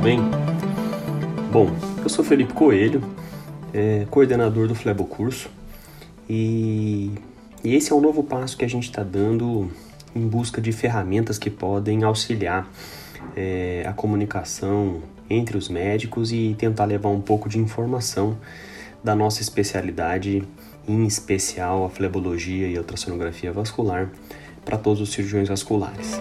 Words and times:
bem? 0.00 0.20
Bom, 1.52 1.70
eu 2.02 2.08
sou 2.08 2.24
Felipe 2.24 2.52
Coelho, 2.52 3.02
é, 3.72 4.06
coordenador 4.10 4.68
do 4.68 4.74
Flebo 4.74 5.04
Curso, 5.04 5.48
e, 6.28 7.12
e 7.62 7.74
esse 7.74 7.92
é 7.92 7.94
um 7.94 8.00
novo 8.00 8.22
passo 8.22 8.56
que 8.56 8.64
a 8.64 8.68
gente 8.68 8.84
está 8.84 9.02
dando 9.02 9.70
em 10.14 10.26
busca 10.26 10.60
de 10.60 10.72
ferramentas 10.72 11.38
que 11.38 11.50
podem 11.50 12.02
auxiliar 12.04 12.68
é, 13.36 13.84
a 13.86 13.92
comunicação 13.92 15.02
entre 15.28 15.56
os 15.56 15.68
médicos 15.68 16.32
e 16.32 16.54
tentar 16.58 16.84
levar 16.84 17.10
um 17.10 17.20
pouco 17.20 17.48
de 17.48 17.58
informação 17.58 18.36
da 19.02 19.14
nossa 19.14 19.40
especialidade, 19.40 20.42
em 20.86 21.06
especial 21.06 21.84
a 21.84 21.90
flebologia 21.90 22.68
e 22.68 22.76
a 22.76 22.80
ultrassonografia 22.80 23.52
vascular, 23.52 24.10
para 24.64 24.76
todos 24.76 25.00
os 25.00 25.10
cirurgiões 25.12 25.48
vasculares. 25.48 26.20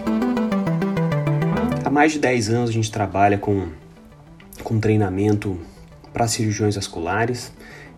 Há 1.85 1.91
mais 1.91 2.13
de 2.13 2.17
10 2.17 2.49
anos 2.49 2.69
a 2.71 2.73
gente 2.73 2.91
trabalha 2.91 3.37
com, 3.37 3.67
com 4.63 4.79
treinamento 4.79 5.55
para 6.11 6.27
cirurgiões 6.27 6.73
vasculares. 6.73 7.53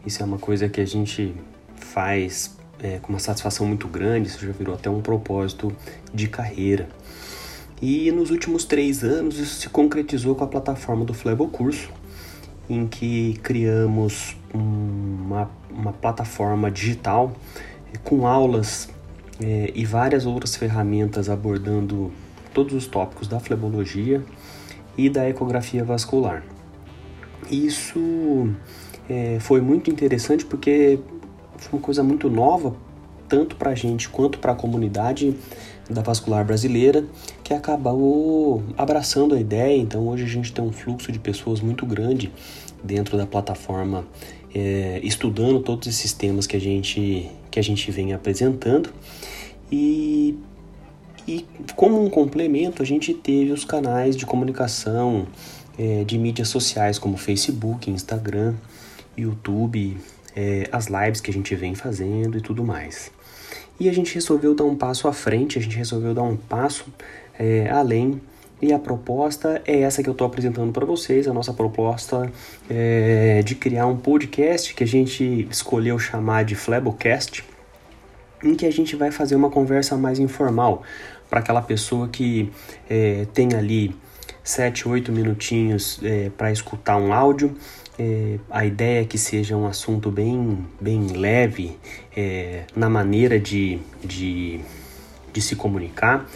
Isso 0.05 0.21
é 0.21 0.25
uma 0.25 0.37
coisa 0.37 0.67
que 0.67 0.81
a 0.81 0.85
gente 0.85 1.33
faz 1.73 2.53
é, 2.83 2.99
com 2.99 3.13
uma 3.13 3.19
satisfação 3.19 3.65
muito 3.65 3.87
grande, 3.87 4.27
isso 4.27 4.45
já 4.45 4.51
virou 4.51 4.75
até 4.75 4.89
um 4.89 4.99
propósito 4.99 5.73
de 6.13 6.27
carreira. 6.27 6.89
E 7.81 8.11
nos 8.11 8.29
últimos 8.29 8.65
três 8.65 9.05
anos 9.05 9.39
isso 9.39 9.55
se 9.61 9.69
concretizou 9.69 10.35
com 10.35 10.43
a 10.43 10.47
plataforma 10.47 11.05
do 11.05 11.13
Flebo 11.13 11.47
Curso, 11.47 11.89
em 12.69 12.85
que 12.85 13.39
criamos 13.41 14.35
uma, 14.53 15.49
uma 15.71 15.93
plataforma 15.93 16.69
digital 16.69 17.31
com 18.03 18.27
aulas 18.27 18.89
é, 19.41 19.71
e 19.73 19.85
várias 19.85 20.25
outras 20.25 20.57
ferramentas 20.57 21.29
abordando 21.29 22.11
todos 22.57 22.73
os 22.73 22.87
tópicos 22.87 23.27
da 23.27 23.39
flebologia 23.39 24.23
e 24.97 25.11
da 25.11 25.29
ecografia 25.29 25.83
vascular. 25.83 26.43
Isso 27.51 28.49
é, 29.07 29.37
foi 29.39 29.61
muito 29.61 29.91
interessante 29.91 30.43
porque 30.43 30.97
foi 31.55 31.77
uma 31.77 31.85
coisa 31.85 32.01
muito 32.01 32.31
nova, 32.31 32.75
tanto 33.29 33.55
para 33.57 33.69
a 33.69 33.75
gente 33.75 34.09
quanto 34.09 34.39
para 34.39 34.53
a 34.53 34.55
comunidade 34.55 35.35
da 35.87 36.01
vascular 36.01 36.43
brasileira, 36.43 37.05
que 37.43 37.53
acabou 37.53 38.63
abraçando 38.75 39.35
a 39.35 39.39
ideia. 39.39 39.77
Então 39.77 40.07
hoje 40.07 40.23
a 40.23 40.27
gente 40.27 40.51
tem 40.51 40.65
um 40.65 40.71
fluxo 40.71 41.11
de 41.11 41.19
pessoas 41.19 41.61
muito 41.61 41.85
grande 41.85 42.31
dentro 42.83 43.19
da 43.19 43.27
plataforma, 43.27 44.03
é, 44.51 44.99
estudando 45.03 45.59
todos 45.59 45.87
esses 45.87 46.11
temas 46.11 46.47
que 46.47 46.57
a 46.57 46.59
gente, 46.59 47.29
que 47.51 47.59
a 47.59 47.63
gente 47.63 47.91
vem 47.91 48.13
apresentando. 48.13 48.89
E, 49.71 50.35
e 51.27 51.45
como 51.75 52.01
um 52.01 52.09
complemento, 52.09 52.81
a 52.81 52.85
gente 52.85 53.13
teve 53.13 53.51
os 53.51 53.65
canais 53.65 54.15
de 54.15 54.25
comunicação 54.25 55.27
é, 55.77 56.05
de 56.05 56.17
mídias 56.17 56.47
sociais 56.47 56.97
como 56.97 57.17
Facebook, 57.17 57.91
Instagram, 57.91 58.55
YouTube, 59.17 59.97
é, 60.33 60.69
as 60.71 60.87
lives 60.87 61.19
que 61.19 61.29
a 61.29 61.33
gente 61.33 61.53
vem 61.53 61.75
fazendo 61.75 62.37
e 62.37 62.41
tudo 62.41 62.63
mais. 62.63 63.11
E 63.77 63.89
a 63.89 63.93
gente 63.93 64.15
resolveu 64.15 64.55
dar 64.55 64.63
um 64.63 64.75
passo 64.75 65.07
à 65.07 65.13
frente, 65.13 65.59
a 65.59 65.61
gente 65.61 65.75
resolveu 65.75 66.13
dar 66.13 66.23
um 66.23 66.37
passo 66.37 66.85
é, 67.37 67.69
além. 67.69 68.21
E 68.59 68.73
a 68.73 68.79
proposta 68.79 69.61
é 69.67 69.81
essa 69.81 70.01
que 70.01 70.09
eu 70.09 70.13
estou 70.13 70.25
apresentando 70.25 70.71
para 70.71 70.83
vocês. 70.83 71.27
A 71.27 71.33
nossa 71.33 71.53
proposta 71.53 72.31
é 72.67 73.43
de 73.43 73.53
criar 73.53 73.85
um 73.85 73.97
podcast 73.97 74.73
que 74.73 74.83
a 74.83 74.87
gente 74.87 75.47
escolheu 75.51 75.99
chamar 75.99 76.43
de 76.43 76.55
Flebocast, 76.55 77.43
em 78.43 78.55
que 78.55 78.65
a 78.65 78.71
gente 78.71 78.95
vai 78.95 79.11
fazer 79.11 79.35
uma 79.35 79.51
conversa 79.51 79.95
mais 79.95 80.17
informal 80.17 80.83
para 81.29 81.39
aquela 81.39 81.61
pessoa 81.61 82.07
que 82.07 82.51
é, 82.89 83.27
tem 83.33 83.53
ali 83.53 83.95
7, 84.43 84.87
8 84.87 85.11
minutinhos 85.11 85.99
é, 86.03 86.29
para 86.29 86.51
escutar 86.51 86.97
um 86.97 87.11
áudio. 87.13 87.55
É, 87.99 88.37
a 88.49 88.65
ideia 88.65 89.01
é 89.01 89.05
que 89.05 89.17
seja 89.17 89.57
um 89.57 89.65
assunto 89.65 90.11
bem, 90.11 90.65
bem 90.79 91.07
leve 91.07 91.77
é, 92.15 92.63
na 92.75 92.89
maneira 92.89 93.39
de, 93.39 93.79
de, 94.03 94.61
de 95.33 95.41
se 95.41 95.55
comunicar, 95.55 96.29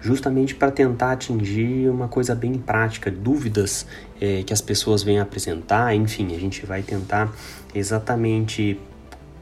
justamente 0.00 0.54
para 0.54 0.70
tentar 0.70 1.12
atingir 1.12 1.90
uma 1.90 2.08
coisa 2.08 2.34
bem 2.34 2.54
prática, 2.54 3.10
dúvidas 3.10 3.86
é, 4.20 4.42
que 4.44 4.52
as 4.52 4.60
pessoas 4.60 5.02
vêm 5.02 5.18
apresentar, 5.18 5.94
enfim, 5.94 6.34
a 6.34 6.38
gente 6.38 6.64
vai 6.64 6.82
tentar 6.82 7.34
exatamente 7.74 8.78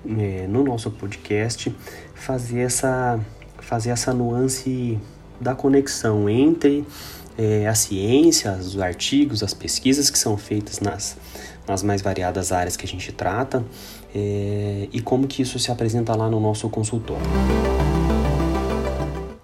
é, 0.07 0.47
no 0.49 0.65
nosso 0.65 0.91
podcast 0.91 1.75
fazer 2.15 2.61
essa, 2.61 3.21
fazer 3.69 3.91
essa 3.91 4.15
nuance 4.15 4.99
da 5.39 5.55
conexão 5.55 6.27
entre 6.27 6.87
é, 7.37 7.69
a 7.69 7.75
ciência, 7.75 8.53
os 8.53 8.81
artigos, 8.81 9.43
as 9.43 9.53
pesquisas 9.53 10.09
que 10.09 10.19
são 10.19 10.39
feitas 10.39 10.81
nas, 10.81 11.19
nas 11.67 11.83
mais 11.83 12.01
variadas 12.01 12.51
áreas 12.51 12.79
que 12.79 12.87
a 12.87 12.89
gente 12.89 13.13
trata 13.13 13.63
é, 14.15 14.89
e 14.91 15.03
como 15.03 15.27
que 15.27 15.43
isso 15.43 15.59
se 15.59 15.71
apresenta 15.71 16.17
lá 16.17 16.31
no 16.31 16.41
nosso 16.41 16.67
consultório. 16.71 17.27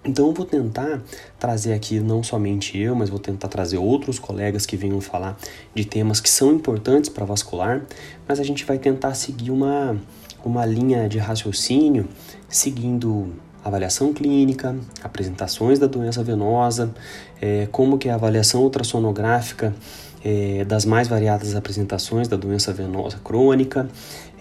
Então 0.03 0.27
eu 0.27 0.33
vou 0.33 0.45
tentar 0.45 1.03
trazer 1.37 1.73
aqui 1.73 1.99
não 1.99 2.23
somente 2.23 2.79
eu, 2.79 2.95
mas 2.95 3.11
vou 3.11 3.19
tentar 3.19 3.47
trazer 3.47 3.77
outros 3.77 4.17
colegas 4.17 4.65
que 4.65 4.75
venham 4.75 4.99
falar 5.01 5.37
de 5.75 5.85
temas 5.85 6.19
que 6.19 6.31
são 6.31 6.51
importantes 6.51 7.11
para 7.11 7.25
vascular, 7.25 7.83
mas 8.27 8.39
a 8.39 8.43
gente 8.43 8.65
vai 8.65 8.79
tentar 8.79 9.13
seguir 9.13 9.51
uma, 9.51 9.95
uma 10.43 10.65
linha 10.65 11.07
de 11.07 11.19
raciocínio 11.19 12.07
seguindo 12.49 13.44
avaliação 13.65 14.13
clínica, 14.13 14.75
apresentações 15.03 15.79
da 15.79 15.87
doença 15.87 16.23
venosa, 16.23 16.93
é, 17.41 17.67
como 17.71 17.97
que 17.97 18.07
a 18.07 18.15
avaliação 18.15 18.61
ultrassonográfica 18.61 19.73
é, 20.25 20.65
das 20.65 20.85
mais 20.85 21.07
variadas 21.07 21.55
apresentações 21.55 22.27
da 22.27 22.35
doença 22.35 22.73
venosa 22.73 23.19
crônica, 23.23 23.87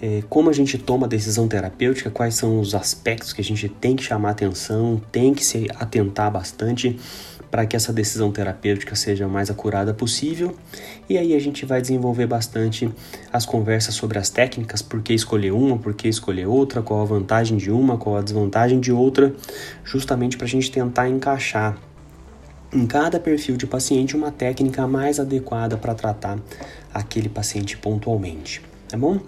é, 0.00 0.22
como 0.30 0.48
a 0.48 0.52
gente 0.52 0.78
toma 0.78 1.04
a 1.04 1.08
decisão 1.08 1.46
terapêutica, 1.46 2.10
quais 2.10 2.34
são 2.34 2.58
os 2.58 2.74
aspectos 2.74 3.34
que 3.34 3.42
a 3.42 3.44
gente 3.44 3.68
tem 3.68 3.94
que 3.94 4.02
chamar 4.02 4.30
atenção, 4.30 5.00
tem 5.12 5.34
que 5.34 5.44
se 5.44 5.66
atentar 5.78 6.30
bastante 6.30 6.98
para 7.50 7.66
que 7.66 7.76
essa 7.76 7.92
decisão 7.92 8.32
terapêutica 8.32 8.96
seja 8.96 9.28
mais 9.28 9.50
acurada 9.50 9.94
possível. 9.94 10.56
E 11.08 11.18
aí 11.18 11.34
a 11.34 11.38
gente 11.38 11.64
vai 11.64 11.80
desenvolver 11.80 12.26
bastante 12.26 12.90
as 13.30 13.46
conversas 13.46 13.94
sobre 13.94 14.18
as 14.18 14.30
técnicas, 14.30 14.80
por 14.80 15.02
que 15.02 15.12
escolher 15.12 15.52
uma, 15.52 15.78
por 15.78 15.94
que 15.94 16.08
escolher 16.08 16.46
outra, 16.46 16.82
qual 16.82 17.02
a 17.02 17.04
vantagem 17.04 17.56
de 17.56 17.70
uma, 17.70 17.98
qual 17.98 18.16
a 18.16 18.22
desvantagem 18.22 18.80
de 18.80 18.90
outra, 18.90 19.32
justamente 19.84 20.36
para 20.36 20.46
a 20.46 20.50
gente 20.50 20.72
tentar 20.72 21.08
encaixar 21.08 21.78
em 22.74 22.86
cada 22.86 23.20
perfil 23.20 23.56
de 23.56 23.66
paciente 23.66 24.16
uma 24.16 24.32
técnica 24.32 24.86
mais 24.86 25.20
adequada 25.20 25.76
para 25.76 25.94
tratar 25.94 26.38
aquele 26.92 27.28
paciente 27.28 27.76
pontualmente, 27.76 28.60
tá 28.88 28.96
bom? 28.96 29.20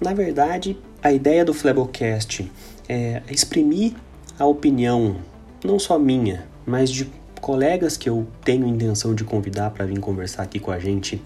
Na 0.00 0.12
verdade, 0.12 0.76
a 1.02 1.12
ideia 1.12 1.44
do 1.44 1.54
Flebocast 1.54 2.50
é 2.88 3.22
exprimir 3.30 3.94
a 4.38 4.44
opinião, 4.44 5.16
não 5.64 5.78
só 5.78 5.98
minha, 5.98 6.46
mas 6.66 6.90
de 6.90 7.10
colegas 7.40 7.96
que 7.96 8.08
eu 8.08 8.26
tenho 8.44 8.66
intenção 8.66 9.14
de 9.14 9.24
convidar 9.24 9.70
para 9.70 9.86
vir 9.86 9.98
conversar 9.98 10.42
aqui 10.42 10.58
com 10.58 10.70
a 10.70 10.78
gente 10.78 11.22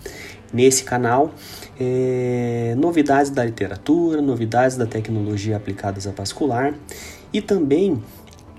nesse 0.53 0.85
canal, 0.85 1.33
é, 1.79 2.75
novidades 2.79 3.31
da 3.31 3.45
literatura, 3.45 4.23
novidades 4.23 4.77
da 4.77 4.87
tecnologia 4.87 5.57
aplicadas 5.57 6.07
a 6.07 6.13
vascular 6.13 6.75
e 7.33 7.43
também 7.43 8.01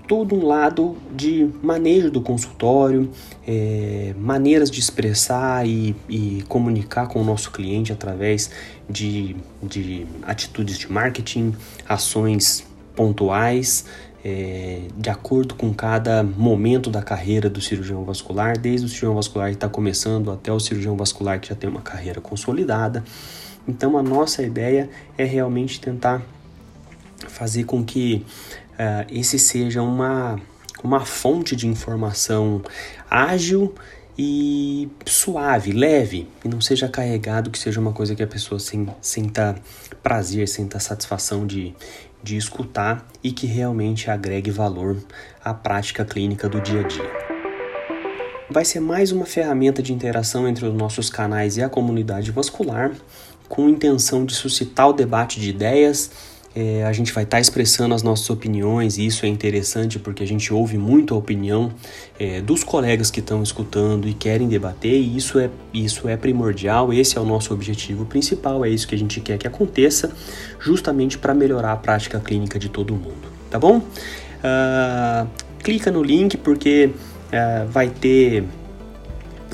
todo 0.06 0.34
um 0.34 0.46
lado 0.46 0.96
de 1.14 1.48
manejo 1.62 2.10
do 2.10 2.20
consultório, 2.20 3.10
é, 3.46 4.14
maneiras 4.18 4.70
de 4.70 4.80
expressar 4.80 5.66
e, 5.66 5.94
e, 6.08 6.44
comunicar 6.48 7.08
com 7.08 7.20
o 7.20 7.24
nosso 7.24 7.50
cliente 7.50 7.92
através 7.92 8.50
de, 8.88 9.36
de 9.62 10.06
atitudes 10.22 10.78
de 10.78 10.90
marketing, 10.90 11.54
ações 11.88 12.66
pontuais, 12.94 13.84
é, 14.24 14.82
de 14.96 15.10
acordo 15.10 15.54
com 15.54 15.72
cada 15.72 16.22
momento 16.22 16.90
da 16.90 17.02
carreira 17.02 17.48
do 17.48 17.60
cirurgião 17.60 18.04
vascular, 18.04 18.58
desde 18.58 18.86
o 18.86 18.88
cirurgião 18.88 19.14
vascular 19.14 19.48
que 19.50 19.54
está 19.54 19.68
começando 19.68 20.30
até 20.30 20.52
o 20.52 20.58
cirurgião 20.58 20.96
vascular 20.96 21.38
que 21.38 21.48
já 21.48 21.54
tem 21.54 21.68
uma 21.68 21.82
carreira 21.82 22.20
consolidada. 22.20 23.04
Então, 23.68 23.98
a 23.98 24.02
nossa 24.02 24.42
ideia 24.42 24.88
é 25.18 25.24
realmente 25.24 25.80
tentar 25.80 26.22
fazer 27.30 27.64
com 27.64 27.84
que 27.84 28.24
uh, 28.72 29.06
esse 29.10 29.38
seja 29.38 29.82
uma, 29.82 30.40
uma 30.82 31.04
fonte 31.04 31.54
de 31.54 31.66
informação 31.66 32.62
ágil 33.10 33.74
e 34.18 34.88
suave, 35.04 35.72
leve, 35.72 36.28
e 36.44 36.48
não 36.48 36.60
seja 36.60 36.88
carregado, 36.88 37.50
que 37.50 37.58
seja 37.58 37.80
uma 37.80 37.92
coisa 37.92 38.14
que 38.14 38.22
a 38.22 38.26
pessoa 38.26 38.58
sinta 38.58 39.56
prazer, 40.02 40.48
sinta 40.48 40.78
satisfação 40.78 41.46
de, 41.46 41.74
de 42.22 42.36
escutar 42.36 43.06
e 43.22 43.30
que 43.30 43.46
realmente 43.46 44.10
agregue 44.10 44.50
valor 44.50 44.96
à 45.44 45.52
prática 45.52 46.04
clínica 46.04 46.48
do 46.48 46.60
dia 46.60 46.80
a 46.80 46.82
dia. 46.84 47.26
Vai 48.48 48.64
ser 48.64 48.80
mais 48.80 49.12
uma 49.12 49.26
ferramenta 49.26 49.82
de 49.82 49.92
interação 49.92 50.48
entre 50.48 50.64
os 50.64 50.72
nossos 50.72 51.10
canais 51.10 51.56
e 51.56 51.62
a 51.62 51.68
comunidade 51.68 52.30
vascular, 52.30 52.92
com 53.48 53.68
intenção 53.68 54.24
de 54.24 54.34
suscitar 54.34 54.88
o 54.88 54.92
debate 54.92 55.38
de 55.40 55.50
ideias 55.50 56.10
É, 56.58 56.84
a 56.84 56.92
gente 56.94 57.12
vai 57.12 57.24
estar 57.24 57.36
tá 57.36 57.40
expressando 57.40 57.94
as 57.94 58.02
nossas 58.02 58.30
opiniões 58.30 58.96
e 58.96 59.04
isso 59.04 59.26
é 59.26 59.28
interessante 59.28 59.98
porque 59.98 60.22
a 60.22 60.26
gente 60.26 60.54
ouve 60.54 60.78
muito 60.78 61.12
a 61.12 61.18
opinião 61.18 61.70
é, 62.18 62.40
dos 62.40 62.64
colegas 62.64 63.10
que 63.10 63.20
estão 63.20 63.42
escutando 63.42 64.08
e 64.08 64.14
querem 64.14 64.48
debater 64.48 64.94
e 64.94 65.18
isso 65.18 65.38
é, 65.38 65.50
isso 65.74 66.08
é 66.08 66.16
primordial, 66.16 66.94
esse 66.94 67.18
é 67.18 67.20
o 67.20 67.26
nosso 67.26 67.52
objetivo 67.52 68.06
principal, 68.06 68.64
é 68.64 68.70
isso 68.70 68.88
que 68.88 68.94
a 68.94 68.98
gente 68.98 69.20
quer 69.20 69.36
que 69.36 69.46
aconteça 69.46 70.10
justamente 70.58 71.18
para 71.18 71.34
melhorar 71.34 71.72
a 71.72 71.76
prática 71.76 72.18
clínica 72.18 72.58
de 72.58 72.70
todo 72.70 72.94
mundo, 72.94 73.28
tá 73.50 73.58
bom? 73.58 73.76
Uh, 73.76 75.28
clica 75.62 75.90
no 75.90 76.02
link 76.02 76.38
porque 76.38 76.86
uh, 76.86 77.68
vai 77.68 77.90
ter 77.90 78.44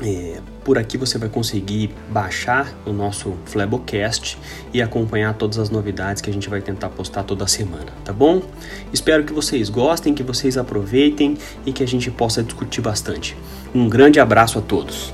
é, 0.01 0.39
por 0.63 0.77
aqui 0.77 0.97
você 0.97 1.17
vai 1.17 1.29
conseguir 1.29 1.91
baixar 2.09 2.73
o 2.85 2.91
nosso 2.91 3.35
Flabocast 3.45 4.37
e 4.73 4.81
acompanhar 4.81 5.33
todas 5.33 5.59
as 5.59 5.69
novidades 5.69 6.21
que 6.21 6.29
a 6.29 6.33
gente 6.33 6.49
vai 6.49 6.61
tentar 6.61 6.89
postar 6.89 7.23
toda 7.23 7.45
semana, 7.47 7.91
tá 8.03 8.11
bom? 8.11 8.41
Espero 8.91 9.23
que 9.23 9.33
vocês 9.33 9.69
gostem, 9.69 10.13
que 10.13 10.23
vocês 10.23 10.57
aproveitem 10.57 11.37
e 11.65 11.71
que 11.71 11.83
a 11.83 11.87
gente 11.87 12.09
possa 12.09 12.41
discutir 12.41 12.81
bastante. 12.81 13.37
Um 13.73 13.87
grande 13.87 14.19
abraço 14.19 14.59
a 14.59 14.61
todos. 14.61 15.13